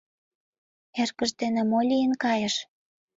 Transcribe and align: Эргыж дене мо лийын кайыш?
Эргыж 1.01 1.31
дене 1.41 1.61
мо 1.71 1.79
лийын 1.89 2.13
кайыш? 2.23 2.55